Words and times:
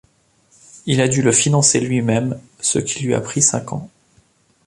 Il 0.87 0.99
a 0.99 1.07
dû 1.07 1.21
le 1.21 1.31
financer 1.31 1.79
lui-même, 1.79 2.39
ce 2.59 2.79
qui 2.79 3.03
lui 3.03 3.13
a 3.13 3.21
pris 3.21 3.43
cinq 3.43 3.71
ans. 3.71 3.87